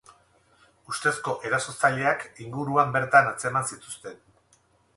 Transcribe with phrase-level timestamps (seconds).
[0.91, 4.21] Ustezko erasotzaileak inguruan bertan atzeman zituzten.